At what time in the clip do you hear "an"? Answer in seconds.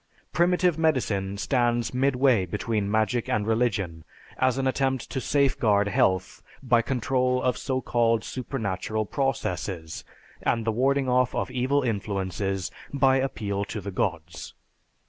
4.57-4.65